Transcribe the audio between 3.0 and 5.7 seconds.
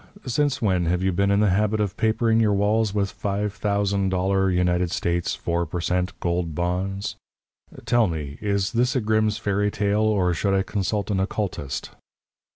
five thousand dollar United States four